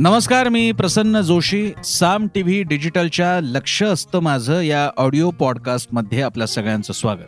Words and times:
नमस्कार 0.00 0.48
मी 0.48 0.72
Prasanna 0.72 1.20
Joshi 1.20 1.72
Saam 1.84 2.26
T 2.34 2.42
V 2.42 2.62
डिजिटलच्या 2.62 3.40
लक्ष 3.40 3.82
असतं 3.82 4.20
माझं 4.20 4.60
या 4.60 4.90
ऑडिओ 4.96 5.30
पॉडकास्टमध्ये 5.30 6.22
आपल्या 6.22 6.46
सगळ्यांचं 6.46 6.92
स्वागत. 6.92 7.26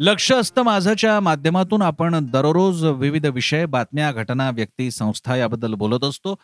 लक्ष 0.00 0.32
असतं 0.32 0.62
माझंच्या 0.62 1.20
माध्यमातून 1.20 1.82
आपण 1.82 2.26
दररोज 2.26 2.84
विविध 2.84 3.26
विषय 3.26 3.66
बातम्या 3.66 4.12
घटना 4.12 4.50
व्यक्ती 4.50 4.90
संस्था 4.90 5.36
याबद्दल 5.36 5.74
बोलत 5.74 6.04
असतो. 6.04 6.36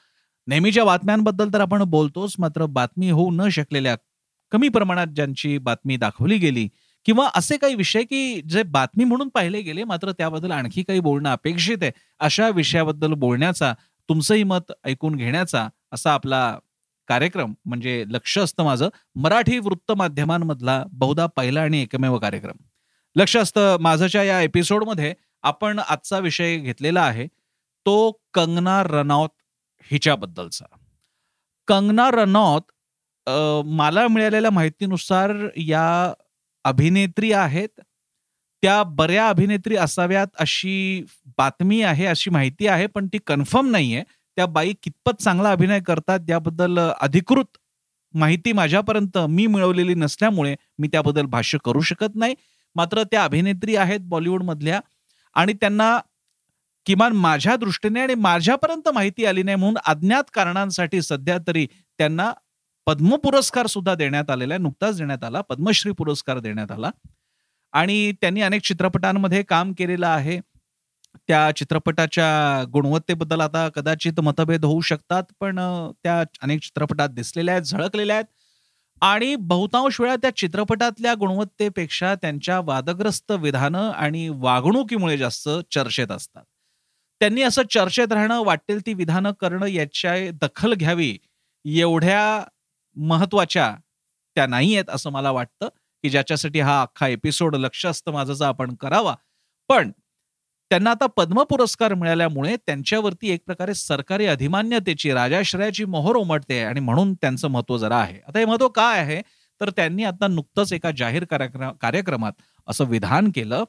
नेहमीच्या 0.47 0.85
बातम्यांबद्दल 0.85 1.49
तर 1.55 1.61
आपण 1.61 1.83
बोलतोच 1.83 2.35
मात्र 2.39 2.67
बातमी 2.67 3.11
होऊ 3.11 3.31
न 3.31 3.49
शकलेल्या 3.49 3.97
कमी 4.51 4.69
प्रमाणात 4.69 5.07
ज्यांची 5.07 5.59
बातमी 5.59 5.97
दाखवली 5.97 6.39
गेली 6.39 6.69
किंवा 7.05 7.29
असे 7.35 7.57
काही 7.57 7.75
विषय 7.75 8.03
की 8.03 8.41
जे 8.41 8.63
बातमी 8.63 9.05
म्हणून 9.05 9.29
पाहिले 9.29 9.61
गेले 9.61 9.85
मात्र 9.85 10.13
त्याबद्दल 10.13 10.51
आणखी 10.51 10.83
काही 10.83 11.01
बोलणं 11.01 11.33
अपेक्षित 11.33 11.79
आहे. 11.83 11.91
अशा 12.21 12.49
विषयाबद्दल 12.49 13.13
बोलण्याचा 13.13 13.75
तुमचंही 14.11 14.43
मत 14.43 14.73
ऐकून 14.85 15.17
घेण्याचा 15.17 15.69
असा 15.93 16.13
आपला 16.13 16.59
कार्यक्रम 17.09 17.53
म्हणजे 17.65 18.03
लक्ष 18.09 18.37
असतं 18.39 18.65
माझं 18.65 18.89
मराठी 19.15 19.59
वृत्तमाध्यमांमधला 19.59 20.83
बहुधा 20.93 21.27
पहिला 21.27 21.63
आणि 21.63 21.83
एकमेव 21.83 22.17
कार्यक्रम. 22.19 22.57
लक्ष 23.17 23.37
असतं 23.37 23.77
माझंच्या 23.81 24.23
या 24.23 24.41
एपिसोडमध्ये. 24.41 25.15
आपण 25.43 25.79
आजचा 25.79 26.19
विषय 26.19 26.57
घेतलेला 26.57 27.03
आहे 27.03 27.27
तो 27.87 28.11
कंगना 28.35 28.83
रनौत 28.83 29.29
हिच्याबद्दलचा. 29.91 30.65
कंगना 31.69 32.11
रनौत 32.11 32.73
मला 33.67 34.07
मिळालेल्या 34.09 34.51
माहितीनुसार 34.51 35.35
या 35.57 36.13
अभिनेत्री 36.65 37.33
आहेत 37.33 37.81
त्या 38.63 38.83
बऱ्या 38.83 39.29
अभिनेत्री 39.29 39.77
असाव्यात 39.77 40.27
अशी 40.39 41.05
बातमी 41.39 41.81
आहे 41.83 42.07
अशी 42.07 42.31
माहिती 42.31 42.67
आहे 42.67 42.87
पण 42.87 43.07
ती 43.07 43.19
कन्फर्म 43.27 43.71
नाहीये. 43.71 44.03
त्या 44.37 44.47
बाई 44.47 44.73
कितपत 44.83 45.23
चांगला 45.23 45.51
अभिनय 45.53 45.81
करतात 45.81 46.21
याबद्दल 46.29 46.79
अधिकृत 47.01 47.59
माहिती 48.15 48.53
माझ्यापर्यंत 48.53 49.19
मी 49.29 49.47
मिळवलेली 49.47 49.95
नसल्यामुळे 49.95 50.55
मी 50.79 50.89
त्याबद्दल 50.89 51.27
भाष्य 51.27 51.59
करू 51.65 51.81
शकत 51.81 52.15
नाही. 52.15 52.35
मात्र 52.77 53.03
त्या 53.03 53.25
अभिनेत्री 53.25 53.77
आहेत 53.77 54.01
बॉलिवूडमधल्या 54.03 54.81
आणि 55.37 55.53
त्यांना 55.53 55.99
किमान 56.87 57.13
माझ्या 57.13 57.57
दृष्टीने 57.57 58.01
आणि 58.01 58.15
माझ्यापर्यंत 58.15 58.89
माहिती 58.89 59.25
आली 59.25 59.43
नाही 59.43 59.57
म्हणून 59.57 59.77
अज्ञात 59.87 60.25
कारणांसाठी 60.33 61.03
सध्या 61.03 61.39
तरी 61.47 61.67
त्यांना 61.99 62.33
पद्म 62.87 63.17
पुरस्कार 63.17 63.67
सुद्धा 63.67 63.95
देण्यात 63.95 64.31
आलेला 64.31 64.55
आहे. 64.55 64.63
नुकताच 64.63 64.99
देण्यात 64.99 65.25
आला 65.25 65.41
पद्मश्री 65.41 65.93
पुरस्कार 65.93 66.39
देण्यात 66.39 66.73
आला. 66.73 66.91
आणि 67.75 68.13
त्यांनी 68.21 68.41
अनेक 68.43 68.63
चित्रपटांमध्ये 68.63 69.43
काम 69.43 69.73
केलेलं 69.73 70.07
आहे. 70.07 70.39
त्या 71.29 71.51
चित्रपटाच्या 71.57 72.65
गुणवत्तेबद्दल 72.73 73.41
आता 73.41 73.69
कदाचित 73.69 74.21
मतभेद 74.21 74.65
होऊ 74.65 74.81
शकतात 74.81 75.23
पण 75.41 75.59
त्या 76.05 76.19
अनेक 76.43 76.61
चित्रपटात 76.61 77.09
दिसलेल्या 77.09 77.55
आहेत 77.55 77.65
झळकलेल्या 77.65 78.17
आहेत. 78.17 78.27
आणि 79.03 79.35
बहुतांश 79.41 80.01
वेळा 80.01 80.17
त्या 80.17 80.31
चित्रपटातल्या 80.37 81.15
गुणवत्तेपेक्षा 81.15 82.15
त्यांच्या 82.15 82.59
वादग्रस्त 82.61 83.33
विधानं 83.33 83.91
आणि 83.91 84.29
वागणुकीमुळे 84.29 85.17
जास्त 85.19 85.49
चर्चेत 85.73 86.11
असतात. 86.11 86.43
त्यांनी 87.21 87.43
असं 87.43 87.63
चर्चेत 87.71 88.13
राहणं 88.13 88.43
वाटेल 88.45 88.81
ती 88.87 88.95
विधानं 88.95 89.33
करणं 89.41 89.67
याच्या 89.67 90.15
दखल 90.43 90.75
घ्यावी 90.75 91.17
एवढ्या 91.65 92.23
महत्त्वाच्या 92.97 93.75
त्या 94.37 94.47
नाही 94.47 94.75
आहेत 94.75 94.91
असं 94.91 95.11
मला 95.11 95.31
वाटतं. 95.31 95.69
की 96.03 96.11
ज्याच्यासाठी 96.11 96.61
हा 96.61 96.83
अख्खा 96.83 97.09
एपिसोड 97.09 97.57
लक्ष 97.57 97.87
असतं 97.87 98.13
माझं 98.13 98.45
आपण 98.45 98.75
करावा. 98.75 99.15
पण 99.69 99.91
त्यांना 100.71 100.91
आता 100.91 101.07
पद्म 101.07 101.43
पुरस्कार 101.43 101.95
मिळाल्यामुळे 101.95 102.57
त्यांच्यावरती 102.57 103.31
एक 103.31 103.41
प्रकारे 103.47 103.75
सरकारी 103.75 104.27
अधिमान्यतेची 104.27 105.13
राजाश्रयाची 105.13 105.85
मोहर 105.85 106.17
उमटते 106.17 106.61
आणि 106.61 106.81
म्हणून 106.81 107.15
त्यांचं 107.15 107.49
महत्त्व 107.49 107.79
जरा 107.79 107.97
आहे. 107.97 108.19
आता 108.29 108.39
हे 108.39 108.45
महत्त्व 108.45 108.69
काय 108.69 109.01
आहे? 109.01 109.23
तर 109.61 109.71
त्यांनी 109.71 110.05
आता 110.05 110.27
नुकतंच 110.27 110.73
एका 110.73 110.91
जाहीर 110.91 111.25
कार्यक्रमात 111.25 112.33
असं 112.67 112.85
विधान 112.85 113.31
केलं 113.35 113.65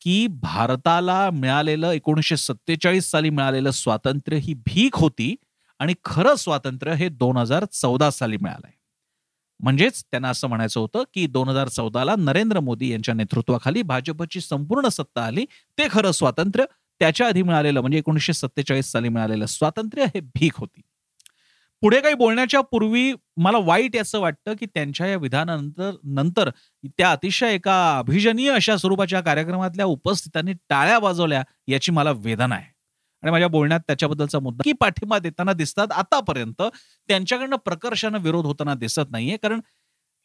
की 0.00 0.26
भारताला 0.26 1.30
मिळालेलं 1.30 1.90
एकोणीसशे 1.90 2.36
सत्तेचाळीस 2.36 3.10
साली 3.10 3.30
मिळालेलं 3.30 3.70
स्वातंत्र्य 3.70 4.38
ही 4.38 4.54
भीक 4.54 4.96
होती 4.96 5.36
आणि 5.78 5.94
खरं 6.04 6.34
स्वातंत्र्य 6.34 6.94
हे 6.94 7.08
दोन 7.08 7.36
हजार 7.36 7.64
चौदा 7.64 8.10
साली 8.10 8.36
मिळालंय. 8.36 8.72
म्हणजेच 9.60 10.02
त्यांना 10.04 10.28
असं 10.28 10.48
म्हणायचं 10.48 10.80
होतं 10.80 11.02
की 11.14 11.26
दोन 11.26 11.48
हजार 11.48 11.68
चौदाला 11.68 12.14
नरेंद्र 12.18 12.60
मोदी 12.60 12.92
यांच्या 12.92 13.14
नेतृत्वाखाली 13.14 13.82
भाजपची 13.82 14.40
संपूर्ण 14.40 14.88
सत्ता 14.88 15.24
आली. 15.24 15.44
ते 15.78 15.88
खरं 15.90 16.12
स्वातंत्र्य. 16.12 16.64
त्याच्या 17.00 17.26
आधी 17.26 17.42
मिळालेलं 17.42 17.80
म्हणजे 17.80 17.98
एकोणीसशे 17.98 18.32
सत्तेचाळीस 18.32 18.92
साली 18.92 19.08
मिळालेलं 19.08 19.46
स्वातंत्र्य 19.46 20.04
हे 20.04 20.20
भीक 20.20 20.52
होती. 20.56 20.80
पुढे 21.82 22.00
काही 22.00 22.14
बोलण्याच्या 22.14 22.60
पूर्वी 22.60 23.12
मला 23.36 23.58
वाईट 23.58 23.96
असं 23.96 24.20
वाटतं 24.20 24.54
की 24.60 24.66
त्यांच्या 24.66 25.06
या 25.06 25.16
विधानानंतर 25.16 25.90
नंतर 26.04 26.50
त्या 26.86 27.12
अतिशय 27.12 27.54
एका 27.54 27.98
अभिजनीय 27.98 28.50
अशा 28.50 28.76
स्वरूपाच्या 28.76 29.20
कार्यक्रमातल्या 29.20 29.86
उपस्थितांनी 29.86 30.52
टाळ्या 30.68 30.98
वाजवल्या 30.98 31.42
याची 31.68 31.92
मला 31.92 32.10
वेदना 32.10 32.54
आहे. 32.54 32.77
आणि 33.22 33.30
माझ्या 33.30 33.48
बोलण्यात 33.48 33.80
त्याच्याबद्दलचा 33.80 34.38
मुद्दा 34.38 34.62
की 34.64 34.72
पाठिंबा 34.72 35.18
देताना 35.18 35.52
दिसतात 35.52 35.92
आतापर्यंत. 35.92 36.62
त्यांच्याकडनं 37.08 37.56
प्रकर्षानं 37.56 38.18
विरोध 38.18 38.46
होताना 38.46 38.74
दिसत 38.74 39.10
नाहीये. 39.10 39.36
कारण 39.36 39.60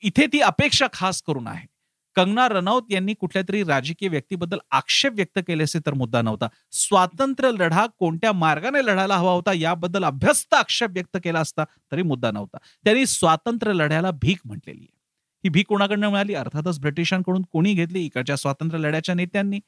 इथे 0.01 0.25
ती 0.33 0.39
अपेक्षा 0.41 0.87
खास 0.93 1.21
करून 1.21 1.47
आहे. 1.47 1.67
कंगना 2.15 2.47
रनौत 2.49 2.81
यांनी 2.89 3.13
कुठल्या 3.13 3.43
तरी 3.49 3.63
राजकीय 3.63 4.09
व्यक्तीबद्दल 4.09 4.57
आक्षेप 4.71 5.13
व्यक्त 5.13 5.39
केले 5.47 5.63
असे 5.63 5.79
तर 5.85 5.93
मुद्दा 5.93 6.21
नव्हता. 6.21 6.47
स्वातंत्र्य 6.71 7.51
लढा 7.51 7.85
कोणत्या 7.99 8.31
मार्गाने 8.31 8.85
लढायला 8.85 9.17
हवा 9.17 9.31
होता 9.31 9.53
याबद्दल 9.53 10.05
अभ्यस्त 10.05 10.53
आक्षेप 10.53 10.89
व्यक्त 10.89 11.17
केला 11.23 11.39
असता 11.39 11.63
तरी 11.91 12.01
मुद्दा 12.01 12.31
नव्हता. 12.31 12.57
त्यांनी 12.83 13.05
स्वातंत्र्य 13.05 13.73
लढ्याला 13.73 14.11
भीक 14.11 14.39
म्हटलेली 14.45 14.79
आहे. 14.79 14.99
ही 15.43 15.49
भीक 15.49 15.67
कोणाकडनं 15.67 16.09
मिळाली? 16.09 16.33
अर्थातच 16.33 16.79
ब्रिटिशांकडून 16.79 17.41
कोणी 17.51 17.73
घेतली? 17.73 18.05
इकडच्या 18.05 18.35
स्वातंत्र्य 18.35 18.81
लढ्याच्या 18.81 19.15
नेत्यांनी. 19.15 19.59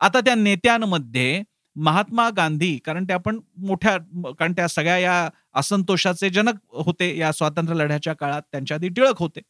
आता 0.00 0.20
त्या 0.20 0.34
नेत्यांमध्ये 0.34 1.42
महात्मा 1.76 2.28
गांधी 2.36 2.76
कारण 2.84 3.04
ते 3.08 3.12
आपण 3.12 3.38
मोठ्या 3.66 3.96
कारण 4.38 4.52
त्या 4.52 4.66
सगळ्या 4.68 4.98
या 4.98 5.28
असंतोषाचे 5.54 6.28
जनक 6.30 6.54
होते 6.84 7.16
या 7.18 7.32
स्वातंत्र्य 7.32 7.78
लढ्याच्या 7.78 8.12
काळात 8.14 8.42
त्यांच्या 8.52 8.74
आधी 8.76 8.88
टिळक 8.88 9.18
होते. 9.18 9.40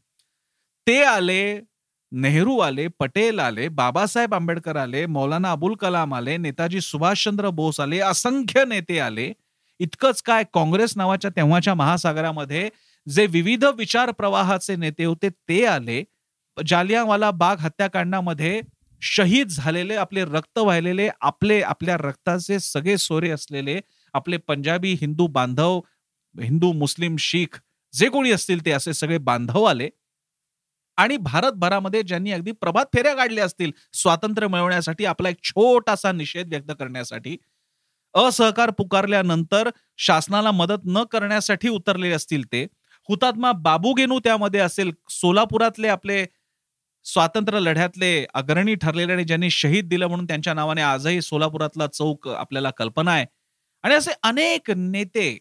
ते 0.87 1.03
आले 1.03 1.61
नेहरू 2.13 2.59
आले 2.61 2.87
पटेल 2.99 3.39
आले 3.41 3.69
बाबासाहेब 3.69 4.35
आंबेडकर 4.35 4.77
आले 4.77 5.05
मौलाना 5.07 5.51
अबुल 5.53 5.75
कलाम 5.81 6.15
आले 6.15 6.37
नेताजी 6.37 6.81
सुभाषचंद्र 6.81 7.51
बोस 7.51 7.81
आले 7.81 7.99
असंख्य 8.01 8.65
नेते 8.65 8.99
आले. 9.01 9.33
इतकंच 9.81 10.23
काय 10.23 10.45
काँग्रेस 10.55 10.93
नावाच्या 10.97 11.31
तेव्हाच्या 11.37 11.75
महासागरामध्ये 11.75 12.69
जे 13.07 13.27
विविध 13.27 13.65
विचार 13.79 14.11
प्रवाहाचे 14.11 14.77
नेते 14.77 15.05
होते 15.05 15.29
ते 15.49 15.65
आले. 15.67 16.03
जालियावाला 16.57 17.31
बाग 17.31 17.59
हत्याकांडामध्ये 17.61 18.61
शहीद 19.03 19.49
झालेले 19.49 19.95
आपले 19.95 20.25
रक्त 20.25 20.59
वाहिलेले 20.59 21.09
आपले 21.21 21.63
आपल्या 21.63 21.97
रक्ताचे 21.97 22.61
सगळे 22.61 22.99
सोरे 22.99 23.31
असलेले 23.31 23.81
आपले 24.15 24.37
पंजाबी 24.37 24.93
हिंदू 24.93 25.27
बांधव 25.27 25.81
हिंदू 26.43 26.73
मुस्लिम 26.73 27.17
शीख 27.19 27.59
जे 27.93 28.09
कोणी 28.09 28.31
असतील 28.31 28.65
ते 28.67 28.71
असे 28.71 28.93
सगळे 28.95 29.19
बांधव 29.19 29.65
आले. 29.65 29.89
आणि 30.97 31.17
भारतभरामध्ये 31.17 32.03
ज्यांनी 32.03 32.33
अगदी 32.33 32.53
प्रभात 32.53 32.85
फेऱ्या 32.95 33.15
काढल्या 33.15 33.45
असतील 33.45 33.71
स्वातंत्र्य 33.93 34.49
मिळवण्यासाठी 34.49 35.05
आपला 35.05 35.29
एक 35.29 35.37
छोटासा 35.45 36.13
निषेध 36.13 36.49
व्यक्त 36.49 36.73
करण्यासाठी 36.79 37.37
असहकार 38.15 38.71
पुकारल्यानंतर 38.71 39.71
शासनाला 39.99 40.51
मदत 40.51 40.85
न 40.85 41.03
करण्यासाठी 41.05 41.69
उतरलेले 41.69 42.15
असतील 42.15 42.45
ते 42.45 42.67
हुतात्मा 43.09 43.53
बाबू 43.53 43.93
गेनू 43.93 44.19
त्यामध्ये 44.19 44.61
असेल 44.61 44.93
सोलापुरातले 45.11 45.89
आपले 45.89 46.27
स्वातंत्र्य 47.05 47.61
लढ्यातले 47.61 48.27
अग्रणी 48.35 48.75
ठरलेले 48.75 49.13
आणि 49.13 49.25
ज्यांनी 49.25 49.51
शहीद 49.51 49.89
दिलं 49.89 50.07
म्हणून 50.07 50.27
त्यांच्या 50.27 50.55
नावाने 50.55 50.83
आजही 50.83 51.23
सोलापुरातला 51.23 51.87
चौक 51.87 52.29
आपल्याला 52.29 52.71
कल्पना 52.71 53.13
आहे. 53.13 53.27
आणि 53.83 53.95
असे 53.95 54.11
अनेक 54.23 54.71
नेते 54.71 55.39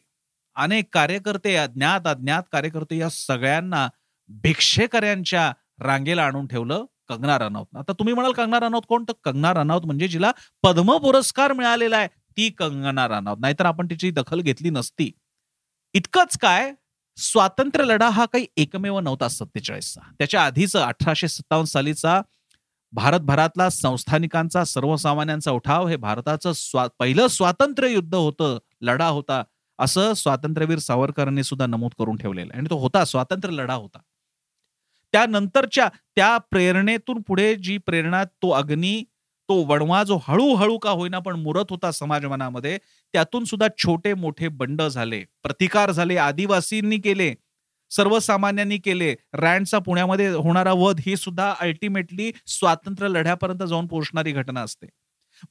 अनेक 0.56 0.86
कार्यकर्ते 0.94 1.56
अज्ञात 1.56 2.08
अज्ञात 2.08 2.44
कार्यकर्ते 2.52 2.98
या 2.98 3.10
सगळ्यांना 3.10 3.88
भिक्षेकऱ्यांच्या 4.30 5.52
रांगेला 5.80 6.24
आणून 6.24 6.48
ठेवलं 6.48 6.86
कंगना 7.10 7.38
रनौत. 7.38 7.66
आता 7.78 7.94
तुम्ही 7.94 8.14
म्हणाल 8.14 8.32
कंगना 8.32 8.60
रनौत 8.60 8.82
कोण? 8.88 9.04
तर 9.04 9.14
कंगना 9.24 9.54
रनौत 9.54 9.82
म्हणजे 9.86 10.08
जिला 10.08 10.32
पद्म 10.64 10.98
पुरस्कार 10.98 11.54
मिळालेला 11.54 11.98
आहे. 11.98 12.08
ती 12.08 12.50
कंगना 12.50 13.08
रनौत. 13.08 13.38
नाहीतर 13.42 13.66
आपण 13.66 13.86
तिची 13.86 14.12
दखल 14.12 14.42
घेतली 14.42 14.70
नसती. 14.70 15.12
इतकंच 15.94 16.38
काय? 16.38 16.72
स्वातंत्र्य 17.22 17.86
लढा 17.86 18.10
हा 18.10 18.26
काही 18.26 18.46
एकमेव 18.58 19.00
नव्हता 19.00 19.28
सत्तेचाळीसचा. 19.28 20.02
त्याच्या 20.18 20.46
आधीच 20.46 20.76
अठराशे 20.76 21.28
सत्तावन्न 21.28 21.66
सालीचा 21.66 22.22
भारतभरातला 22.92 23.70
संस्थानिकांचा 23.70 24.64
सर्वसामान्यांचा 24.64 25.52
उठाव 25.52 25.88
हे 25.88 25.96
भारताचं 25.96 26.54
स्वा 26.54 26.88
पहिलं 27.00 27.28
स्वातंत्र्य 27.28 27.94
युद्ध 27.94 28.16
होतं 28.16 28.58
लढा 28.82 29.08
होता 29.08 29.44
असं 29.80 30.14
स्वातंत्र्यवीर 30.14 30.80
सावरकरांनी 30.80 31.44
सुद्धा 31.44 31.66
नमूद 31.66 31.92
करून 32.00 32.16
ठेवलेलं 32.16 32.54
आणि 32.54 32.68
तो 32.70 32.78
होता 32.78 33.06
स्वातंत्र्य 33.06 33.54
लढा 33.54 33.74
होता. 33.74 34.00
त्यानंतरच्या 35.12 35.90
त्या 36.16 36.38
प्रेरणेतून 36.38 37.22
पुढे 37.22 37.56
जी 37.56 37.78
प्रेरणा 37.78 38.24
तो 38.24 38.50
अग्नी 38.50 39.04
तो 39.52 39.56
वणवा 39.68 40.04
जो 40.04 40.18
हळूहळू 40.28 40.78
का 40.78 40.90
होईना 40.90 41.20
पण 41.20 41.36
मुरत 41.36 41.66
होता 41.70 41.92
समाजमनामध्ये 41.92 42.78
त्यातून 43.14 43.44
सुद्धा 43.44 43.68
छोटे 43.78 44.14
मोठे 44.14 44.48
बंड 44.48 44.82
झाले. 44.82 45.24
प्रतिकार 45.44 45.92
झाले 45.92 46.18
आदिवासींनी 46.18 46.98
केले 46.98 47.34
सर्वसामान्यांनी 47.92 48.78
केले. 48.78 49.14
रँडचा 49.34 49.80
पुण्यामध्ये 49.80 50.28
होणारा 50.30 50.74
वध 50.74 51.00
ही 51.06 51.16
सुद्धा 51.16 51.54
अल्टिमेटली 51.60 52.32
स्वातंत्र्य 52.48 53.10
लढ्यापर्यंत 53.10 53.64
जाऊन 53.64 53.88
पोहोचणारी 53.88 54.32
घटना 54.32 54.62
असते. 54.62 54.88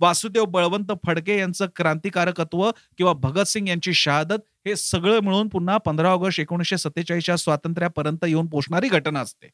वासुदेव 0.00 0.44
बळवंत 0.44 0.92
फडके 1.06 1.38
यांचं 1.38 1.66
क्रांतिकारकत्व 1.76 2.70
किंवा 2.98 3.12
भगतसिंग 3.12 3.68
यांची 3.68 3.94
शहादत 3.94 4.48
हे 4.66 4.76
सगळं 4.76 5.20
मिळून 5.20 5.48
पुन्हा 5.48 5.76
पंधरा 5.76 6.10
ऑगस्ट 6.10 6.40
एकोणीसशे 6.40 6.78
सत्तेचाळीसच्या 6.78 7.36
स्वातंत्र्यापर्यंत 7.36 8.24
येऊन 8.24 8.46
पोहोचणारी 8.46 8.88
घटना 8.88 9.20
असते. 9.20 9.48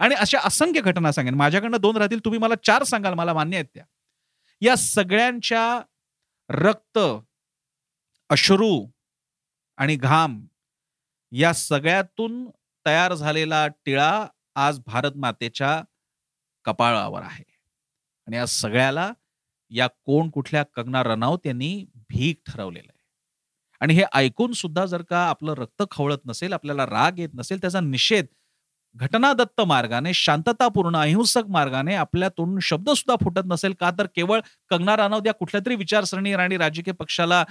आणि 0.00 0.14
अशा 0.14 0.38
असंख्य 0.44 0.80
घटना 0.80 1.12
सांगेन. 1.12 1.34
माझ्याकडनं 1.34 1.76
दोन 1.80 1.96
राहतील 1.96 2.18
तुम्ही 2.24 2.40
मला 2.40 2.54
चार 2.64 2.82
सांगाल 2.82 3.14
मला 3.14 3.34
मान्य 3.34 3.56
आहेत 3.56 3.66
त्या. 3.74 3.84
या 4.60 4.76
सगळ्यांच्या 4.76 5.82
रक्त 6.48 6.98
अश्रू 8.30 8.86
आणि 9.76 9.96
घाम 9.96 10.46
या 11.32 11.52
सगळ्यातून 11.52 12.50
तयार 12.86 13.14
झालेला 13.14 13.68
टिळा 13.68 14.26
आज 14.54 14.80
भारत 14.86 15.12
मातेच्या 15.16 15.82
कपाळावर 16.64 17.22
आहे. 17.22 17.44
आणि 18.26 18.36
या 18.36 18.46
सगळ्याला 18.46 19.12
या 19.70 19.86
कोण 19.86 20.30
कुठल्या 20.30 20.62
कंगना 20.62 21.02
रनावत 21.02 21.46
यांनी 21.46 21.86
भीक 21.94 22.42
ठरवलेलं 22.46 22.92
आहे. 22.94 23.04
आणि 23.80 23.94
हे 23.94 24.02
ऐकून 24.14 24.52
सुद्धा 24.52 24.86
जर 24.86 25.02
का 25.02 25.28
आपलं 25.28 25.52
रक्त 25.52 25.82
खवळत 25.90 26.18
नसेल 26.26 26.52
आपल्याला 26.52 26.86
राग 26.86 27.18
येत 27.18 27.28
नसेल 27.34 27.60
त्याचा 27.60 27.80
निषेध 27.80 28.26
घटनादत्त 28.96 29.60
मार्गाने 29.60 30.14
शांततापूर्ण 30.14 30.96
अहिंसक 30.96 31.42
मार्गाने 31.48 31.94
आपल्यातून 31.94 32.58
शब्द 32.62 32.90
सुद्धा 32.90 33.16
फुटत 33.24 33.46
नसेल 33.46 33.72
का 33.72 33.90
तर 33.90 34.06
केवळ 34.16 34.40
कंगना 34.70 34.96
राणावत 34.96 35.26
या 35.26 35.34
कुठल्या 35.34 35.60
तरी 35.66 35.74
विचारसरणी 35.74 36.32
आणि 36.32 36.56
राजकीय 36.56 36.92
पक्षाला 36.92 37.44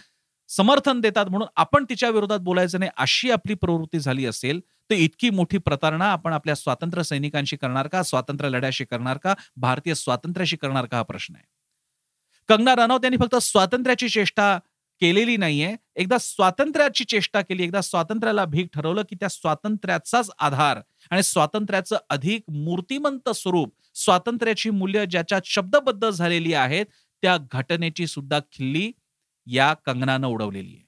समर्थन 0.47 1.01
देतात 1.01 1.25
म्हणून 1.25 1.47
आपण 1.55 1.85
तिच्या 1.89 2.09
विरोधात 2.09 2.39
बोलायचं 2.39 2.79
नाही 2.79 2.91
अशी 2.97 3.31
आपली 3.31 3.53
प्रवृत्ती 3.53 3.99
झाली 3.99 4.25
असेल 4.25 4.59
तर 4.89 4.95
इतकी 4.95 5.29
मोठी 5.29 5.57
प्रतारणा 5.57 6.11
आपण 6.11 6.33
आपल्या 6.33 6.55
स्वातंत्र्य 6.55 7.03
सैनिकांशी 7.03 7.55
करणार 7.55 7.87
का? 7.87 8.03
स्वातंत्र्य 8.03 8.49
लढ्याशी 8.49 8.85
करणार 8.85 9.17
का? 9.17 9.33
भारतीय 9.55 9.93
स्वातंत्र्याशी 9.93 10.57
करणार 10.57 10.85
का? 10.85 10.97
हा 10.97 11.03
प्रश्न 11.03 11.35
आहे. 11.35 11.43
कंगना 12.49 12.75
राणावत 12.75 12.99
यांनी 13.03 13.17
फक्त 13.17 13.35
स्वातंत्र्याची 13.35 14.09
चेष्टा 14.09 14.59
केलेली 15.01 15.37
नाहीये 15.37 15.75
एकदा 15.99 16.17
स्वातंत्र्याची 16.17 17.03
चेष्टा 17.03 17.41
केली 17.41 17.63
एकदा 17.63 17.81
स्वातंत्र्याला 17.81 18.45
भीक 18.45 18.67
ठरवलं 18.73 19.01
की 19.01 19.15
त्या 19.15 19.29
स्वातंत्र्याचाच 19.29 20.29
आधार 20.39 20.79
आणि 21.11 21.23
स्वातंत्र्याचं 21.23 21.97
अधिक 22.09 22.43
मूर्तिमंत 22.49 23.29
स्वरूप 23.29 23.73
स्वातंत्र्याची 23.95 24.69
मूल्य 24.69 25.05
ज्याच्यात 25.05 25.41
शब्दबद्ध 25.45 26.09
झालेली 26.09 26.53
आहेत 26.53 26.85
त्या 27.21 27.37
घटनेची 27.51 28.07
सुद्धा 28.07 28.39
खिल्ली 28.39 28.91
या 29.47 29.73
कंगनानं 29.73 30.27
उडवलेली 30.27 30.73
आहे. 30.75 30.87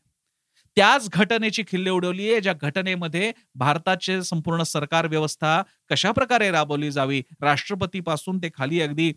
त्याच 0.76 1.10
घटनेची 1.10 1.64
खिल्ली 1.68 1.90
उडवली 1.90 2.32
आहे 2.32 2.42
ज्या 2.42 2.54
घटनेमध्ये 2.62 3.32
भारताचे 3.56 4.24
संपूर्ण 4.24 4.64
सरकार 4.64 5.08
व्यवस्था 5.08 5.62
कशा 5.90 6.12
प्रकारे 6.12 6.52
राबवली 6.52 6.92
जावी 6.92 7.22
राष्ट्रपतीपासून 7.42 8.38
ते 8.38 8.50
खाली 8.54 8.82
अगदी 8.82 9.14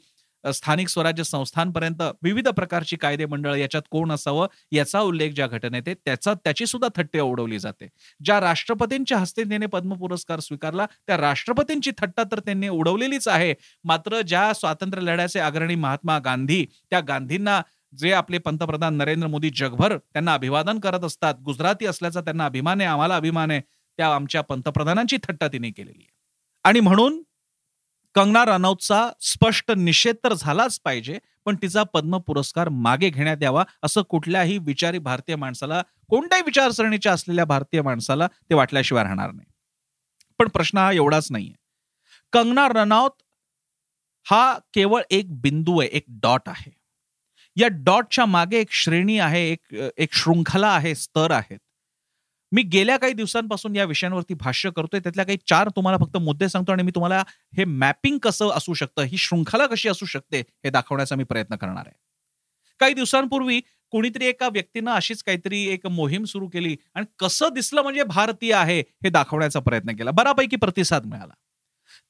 स्थानिक 0.52 0.88
स्वराज्य 0.88 1.24
संस्थांपर्यंत 1.24 2.02
विविध 2.22 2.48
प्रकारची 2.48 2.96
कायदे 2.96 3.26
मंडळ 3.26 3.54
याच्यात 3.54 3.82
कोण 3.90 4.12
असावं 4.12 4.46
याचा 4.72 5.00
उल्लेख 5.00 5.32
ज्या 5.32 5.46
घटनेत 5.46 5.82
आहे 5.86 5.94
त्याचा 5.94 6.34
त्याची 6.34 6.66
सुद्धा 6.66 6.88
थट्टे 6.96 7.20
उडवली 7.20 7.58
जाते. 7.58 7.88
ज्या 8.20 8.40
राष्ट्रपतींच्या 8.40 9.18
हस्ते 9.18 9.44
त्याने 9.44 9.66
पद्म 9.66 9.94
पुरस्कार 9.94 10.40
स्वीकारला 10.40 10.86
त्या 11.06 11.16
राष्ट्रपतींची 11.16 11.90
थट्टा 11.98 12.22
तर 12.32 12.40
त्यांनी 12.40 12.68
उडवलेलीच 12.68 13.28
आहे. 13.28 13.54
मात्र 13.84 14.20
ज्या 14.20 14.52
स्वातंत्र्य 14.54 15.02
लढ्याचे 15.02 15.40
अग्रणी 15.40 15.74
महात्मा 15.74 16.18
गांधी 16.18 16.64
त्या 16.90 17.00
गांधींना 17.00 17.60
जे 17.98 18.12
आपले 18.12 18.38
पंतप्रधान 18.38 18.94
नरेंद्र 18.94 19.28
मोदी 19.28 19.50
जगभर 19.50 19.96
त्यांना 19.96 20.34
अभिवादन 20.34 20.78
करत 20.78 21.04
असतात 21.04 21.34
गुजराती 21.44 21.86
असल्याचा 21.86 22.20
त्यांना 22.20 22.44
अभिमान 22.44 22.80
आहे 22.80 22.90
आम्हाला 22.90 23.16
अभिमान 23.16 23.50
आहे 23.50 23.60
त्या 23.98 24.14
आमच्या 24.14 24.40
पंतप्रधानांची 24.40 25.16
थट्टा 25.16 25.48
तिने 25.48 25.70
केलेली 25.70 25.98
आहे. 25.98 26.12
आणि 26.64 26.80
म्हणून 26.80 27.22
कंगना 28.14 28.42
रनौतचा 28.44 29.08
स्पष्ट 29.22 29.70
निषेध 29.76 30.16
तर 30.24 30.32
झालाच 30.34 30.78
पाहिजे 30.84 31.18
पण 31.46 31.56
तिचा 31.62 31.82
पद्म 31.94 32.18
पुरस्कार 32.26 32.68
मागे 32.68 33.08
घेण्यात 33.10 33.42
यावा 33.42 33.64
असं 33.82 34.02
कुठल्याही 34.08 34.58
विचारी 34.58 34.98
भारतीय 34.98 35.36
माणसाला 35.36 35.82
कोणत्याही 36.10 36.42
विचारसरणीच्या 36.46 37.12
असलेल्या 37.12 37.44
भारतीय 37.44 37.82
माणसाला 37.82 38.26
ते 38.50 38.54
वाटल्याशिवाय 38.54 39.04
राहणार 39.04 39.30
नाही. 39.32 39.46
पण 40.40 40.48
प्रश्न 40.48 40.78
हा 40.78 40.92
एवढाच 40.92 41.28
नाहीये. 41.30 41.52
कंगना 42.32 42.66
रनौत 42.68 43.10
हा 44.26 44.58
केवळ 44.74 45.02
एक 45.10 45.32
बिंदू 45.40 45.78
आहे 45.80 45.88
एक 45.92 46.04
डॉट 46.22 46.48
आहे. 46.48 46.70
या 47.56 47.68
डॉटच्या 47.84 48.26
मागे 48.26 48.58
एक 48.60 48.72
श्रेणी 48.74 49.18
आहे 49.18 49.42
एक 49.50 49.74
एक 49.98 50.14
शृंखला 50.14 50.68
आहे 50.68 50.94
स्तर 50.94 51.30
आहेत 51.30 51.58
मी 52.54 52.62
गेल्या 52.62 52.96
काही 52.96 53.12
दिवसांपासून 53.12 53.76
या 53.76 53.84
विषयांवरती 53.84 54.34
भाष्य 54.34 54.70
करतोय. 54.70 55.00
त्यातल्या 55.00 55.24
काही 55.24 55.38
चार 55.46 55.68
तुम्हाला 55.68 55.98
फक्त 56.04 56.16
मुद्दे 56.16 56.48
सांगतो 56.48 56.72
आणि 56.72 56.82
मी 56.82 56.92
तुम्हाला 56.94 57.22
हे 57.56 57.64
मॅपिंग 57.64 58.18
कसं 58.18 58.50
असू 58.50 58.74
शकतं 58.74 59.02
ही 59.02 59.16
शृंखला 59.16 59.66
कशी 59.66 59.88
असू 59.88 60.06
शकते 60.06 60.40
हे 60.40 60.70
दाखवण्याचा 60.70 61.16
मी 61.16 61.24
प्रयत्न 61.24 61.56
करणार 61.56 61.84
आहे. 61.86 61.98
काही 62.80 62.94
दिवसांपूर्वी 62.94 63.60
कोणीतरी 63.90 64.26
एका 64.26 64.48
व्यक्तीनं 64.48 64.90
अशीच 64.90 65.22
काहीतरी 65.22 65.66
एक 65.68 65.86
मोहीम 65.86 66.24
सुरू 66.24 66.48
केली 66.48 66.76
आणि 66.94 67.06
कसं 67.18 67.48
दिसलं 67.54 67.82
म्हणजे 67.82 68.02
भारतीय 68.02 68.54
आहे 68.54 68.80
हे 68.80 69.08
दाखवण्याचा 69.08 69.60
प्रयत्न 69.60 69.96
केला. 69.96 70.10
बऱ्यापैकी 70.10 70.56
प्रतिसाद 70.56 71.06
मिळाला. 71.06 71.34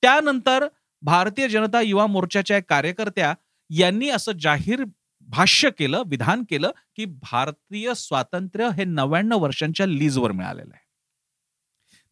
त्यानंतर 0.02 0.66
भारतीय 1.02 1.48
जनता 1.48 1.80
युवा 1.80 2.06
मोर्चाच्या 2.06 2.60
कार्यकर्त्या 2.60 3.34
यांनी 3.70 4.08
असं 4.08 4.32
जाहीर 4.32 4.84
भाष्य 5.28 5.70
केलं 5.70 6.02
विधान 6.06 6.44
केलं 6.50 6.70
की 6.96 7.04
भारतीय 7.04 7.94
स्वातंत्र्य 7.94 8.68
हे 8.76 8.84
नव्याण्णव 8.84 9.38
वर्षांच्या 9.38 9.86
लीजवर 9.86 10.32
मिळालेलं 10.32 10.70
आहे. 10.72 10.82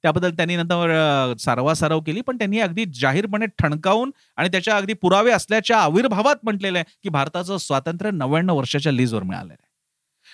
त्याबद्दल 0.03 0.31
त्यांनी 0.31 0.57
नंतर 0.57 1.35
सारवासारव 1.41 2.01
केली 2.01 2.21
पण 2.21 2.39
त्यांनी 2.39 2.61
अगदी 2.61 2.85
जाहीरपणे 2.95 3.47
ठणकावून 3.47 4.11
आणि 4.37 4.49
त्याच्या 4.49 4.77
अगदी 4.77 4.93
पुरावे 4.93 5.31
असल्याच्या 5.31 5.79
आविर्भावात 5.79 6.37
म्हटलेलं 6.43 6.79
आहे 6.79 6.99
की 7.03 7.09
भारताचं 7.09 7.57
स्वातंत्र्य 7.57 8.11
नव्याण्णव 8.11 8.57
वर्षाच्या 8.57 8.93
लीजवर 8.93 9.23
मिळालेलं 9.23 9.53
आहे. 9.53 9.69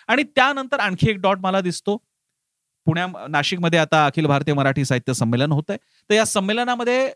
आणि 0.09 0.23
त्यानंतर 0.23 0.81
आणखी 0.81 1.11
एक 1.11 1.17
डॉट 1.17 1.39
मला 1.39 1.61
दिसतो. 1.61 1.97
पुण्या 2.87 3.07
नाशिकमध्ये 3.29 3.79
आता 3.79 4.07
अखिल 4.07 4.27
भारतीय 4.27 4.55
मराठी 4.55 4.85
साहित्य 4.85 5.15
संमेलन 5.15 5.53
होत 5.53 5.65
आहे 5.69 5.79
तर 6.11 6.15
या 6.15 6.25
संमेलनामध्ये 6.25 7.13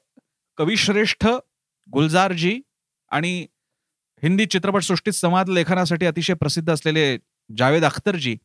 कविश्रेष्ठ 0.56 1.26
गुलजारजी 1.92 2.60
आणि 3.10 3.46
हिंदी 4.22 4.46
चित्रपटसृष्टीत 4.46 5.12
संवाद 5.12 5.48
लेखनासाठी 5.48 6.06
अतिशय 6.06 6.34
प्रसिद्ध 6.34 6.68
असलेले 6.70 7.16
जावेद 7.50 7.84
अख्तरजी 7.84 8.36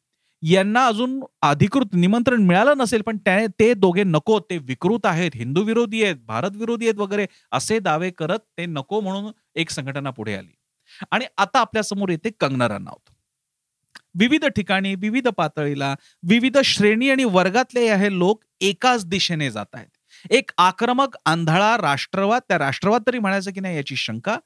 यांना 0.43 0.85
अजून 0.87 1.19
अधिकृत 1.41 1.93
निमंत्रण 1.93 2.43
मिळालं 2.43 2.77
नसेल 2.77 3.01
पण 3.01 3.17
ते 3.59 3.73
दोघे 3.73 4.03
नको 4.03 4.39
ते 4.39 4.57
विकृत 4.57 5.05
आहेत 5.05 5.31
हिंदू 5.35 5.63
विरोधी 5.63 6.03
आहेत 6.03 6.15
भारत 6.27 6.55
विरोधी 6.55 6.85
आहेत 6.85 6.99
वगैरे 6.99 7.25
असे 7.51 7.79
दावे 7.79 8.09
करत 8.09 8.39
ते 8.57 8.65
नको 8.65 8.99
म्हणून 9.01 9.31
एक 9.55 9.69
संघटना 9.69 10.09
पुढे 10.09 10.35
आली. 10.35 10.51
आणि 11.11 11.25
आता 11.37 11.59
आपल्यासमोर 11.59 12.09
येते 12.09 12.29
कंगना 12.39 12.67
रनौत 12.67 13.09
विविध 14.19 14.45
ठिकाणी 14.45 14.93
विविध 14.95 15.27
पातळीला 15.27 15.93
विविध 16.23 16.57
श्रेणी 16.65 17.09
आणि 17.09 17.23
वर्गातले 17.23 17.93
हे 17.95 18.17
लोक 18.17 18.43
एकाच 18.61 19.05
दिशेने 19.05 19.49
जात 19.51 19.75
आहेत. 19.75 19.87
एक 20.29 20.51
आक्रमक 20.57 21.17
आंधळा 21.25 21.77
राष्ट्रवाद 21.77 22.41
त्या 22.47 22.57
राष्ट्रवाद 22.57 23.03
तरी 23.07 23.19
म्हणायचं 23.19 23.51
की 23.51 23.59
नाही 23.59 23.75
याची 23.75 23.95
शंका? 23.95 24.37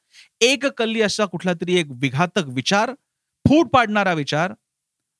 एक 0.41 0.65
कल्ली 0.65 1.01
असा 1.01 1.25
कुठला 1.25 1.53
तरी 1.53 1.79
एक 1.79 1.85
विघातक 1.89 2.43
विचार 2.47 2.91
फूट 3.47 3.67
पाडणारा 3.67 4.13
विचार 4.13 4.53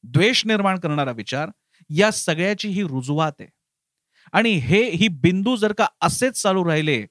द्वेष 0.04 0.46
निर्माण 0.46 0.80
करणारा 0.80 1.12
विचार 1.12 1.50
या 1.90 2.12
सगळ्याची 2.12 2.68
ही 2.68 2.84
रुजुवात 2.84 3.32
आहे. 3.40 3.50
आणि 4.34 4.50
हे 4.50 4.90
ही 4.90 5.08
बिंदू 5.08 5.56
जर 5.56 5.74
का 5.74 5.88
असेच 6.02 6.42
चालू 6.42 6.66
राहिले 6.66 7.06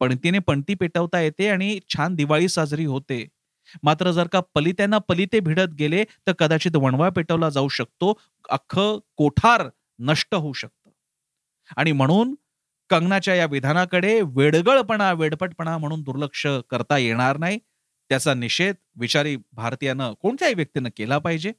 पणतीने 0.00 0.38
पणती 0.38 0.74
पेटवता 0.74 1.20
येते 1.20 1.48
आणि 1.48 1.80
छान 1.88 2.14
दिवाळी 2.14 2.48
साजरी 2.48 2.84
होते. 2.84 3.28
मात्र 3.82 4.10
जर 4.10 4.26
का 4.26 4.40
पलित्यांना 4.54 4.98
पलिते 4.98 5.40
भिडत 5.40 5.74
गेले 5.78 6.04
तर 6.26 6.32
कदाचित 6.32 6.76
वणवा 6.76 7.08
पेटवला 7.08 7.48
जाऊ 7.50 7.68
शकतो 7.68 8.20
अख्खं 8.48 8.98
कोठार 9.16 9.68
नष्ट 9.98 10.34
होऊ 10.34 10.52
शकतं. 10.52 10.90
आणि 11.76 11.92
म्हणून 11.92 12.34
कंगनाच्या 12.90 13.34
या 13.34 13.46
विधानाकडे 13.46 14.20
वेडगळपणा 14.24 15.12
वेडपटपणा 15.12 15.78
म्हणून 15.78 16.02
दुर्लक्ष 16.02 16.46
करता 16.70 16.98
येणार 16.98 17.36
नाही. 17.36 17.58
त्याचा 18.10 18.34
निषेध 18.34 18.74
विचारी 18.96 19.36
भारतीयानं 19.52 20.12
कोणत्याही 20.22 20.54
व्यक्तीनं 20.54 20.88
केला 20.96 21.18
पाहिजे? 21.18 21.52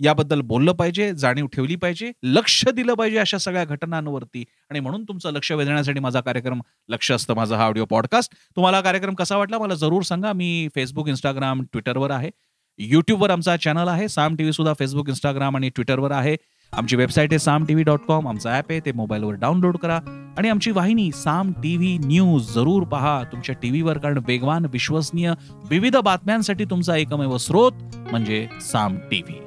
याबद्दल 0.00 0.40
बोललं 0.40 0.72
पाहिजे 0.72 1.12
जाणीव 1.14 1.46
ठेवली 1.46 1.76
पाहिजे 1.76 2.12
लक्ष 2.22 2.64
दिलं 2.68 2.94
पाहिजे 2.94 3.18
अशा 3.18 3.38
सगळ्या 3.38 3.64
घटनांवरती. 3.64 4.44
आणि 4.70 4.80
म्हणून 4.80 5.04
तुमचं 5.04 5.30
लक्ष 5.30 5.52
वेधण्यासाठी 5.52 6.00
माझा 6.00 6.20
कार्यक्रम 6.20 6.60
लक्ष 6.88 7.12
असतं 7.12 7.34
माझा 7.34 7.56
हा 7.56 7.66
ऑडिओ 7.66 7.84
पॉडकास्ट 7.84 8.34
तुम्हाला 8.56 8.80
कार्यक्रम 8.80 9.14
कसा 9.14 9.36
वाटला 9.36 9.58
मला 9.58 9.74
जरूर 9.74 10.02
सांगा. 10.02 10.32
मी 10.32 10.68
फेसबुक 10.74 11.08
इंस्टाग्राम 11.08 11.62
ट्विटरवर 11.62 12.10
आहे. 12.10 12.30
युट्यूबवर 12.78 13.30
आमचा 13.30 13.56
चॅनल 13.56 13.88
आहे. 13.88 14.08
साम 14.08 14.36
टीव्ही 14.36 14.52
सुद्धा 14.52 14.72
फेसबुक 14.78 15.08
इंस्टाग्राम 15.08 15.56
आणि 15.56 15.68
ट्विटरवर 15.68 16.10
आहे. 16.10 16.36
आमची 16.76 16.96
वेबसाईट 16.96 17.32
आहे 17.32 17.38
Saam 17.38 17.64
T 17.64 17.74
V 17.74 17.84
dot 17.84 18.00
com 18.08 18.28
आमचं 18.28 18.50
ॲप 18.50 18.70
आहे 18.70 18.80
ते 18.80 18.92
मोबाईलवर 18.92 19.34
डाउनलोड 19.34 19.76
करा. 19.76 19.98
आणि 20.38 20.48
आमची 20.48 20.70
वाहिनी 20.70 21.10
साम 21.12 21.52
टी 21.52 21.76
व्ही 21.76 21.98
न्यूज 21.98 22.52
जरूर 22.54 22.82
पहा. 22.82 23.22
तुमच्या 23.32 23.54
टीव्हीवर 23.62 23.98
कारण 23.98 24.18
वेगवान 24.26 24.66
विश्वसनीय 24.72 25.32
विविध 25.70 25.96
बातम्यांसाठी 25.96 26.64
तुमचा 26.64 26.96
एकमेव 26.96 27.36
स्रोत 27.38 27.72
म्हणजे 28.10 28.46
साम 28.60 28.96
टी 29.10 29.22
व्ही 29.22 29.38